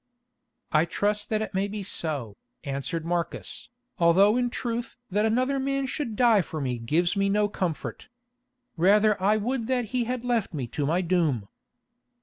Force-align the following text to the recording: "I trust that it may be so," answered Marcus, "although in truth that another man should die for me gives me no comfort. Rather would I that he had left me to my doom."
"I 0.71 0.85
trust 0.85 1.29
that 1.29 1.43
it 1.43 1.53
may 1.53 1.67
be 1.67 1.83
so," 1.83 2.35
answered 2.63 3.05
Marcus, 3.05 3.69
"although 3.99 4.35
in 4.35 4.49
truth 4.49 4.97
that 5.11 5.27
another 5.27 5.59
man 5.59 5.85
should 5.85 6.15
die 6.15 6.41
for 6.41 6.59
me 6.59 6.79
gives 6.79 7.15
me 7.15 7.29
no 7.29 7.47
comfort. 7.47 8.09
Rather 8.77 9.15
would 9.37 9.61
I 9.61 9.65
that 9.65 9.85
he 9.93 10.05
had 10.05 10.25
left 10.25 10.55
me 10.55 10.65
to 10.69 10.87
my 10.87 11.01
doom." 11.01 11.47